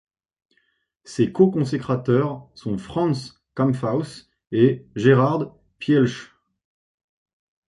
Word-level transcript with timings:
Ses 1.03 1.31
co-consécrateurs 1.31 2.49
sont 2.55 2.79
Franz 2.79 3.35
Kamphaus 3.53 4.31
et 4.51 4.87
Gerhard 4.95 5.55
Pieschl. 5.77 6.31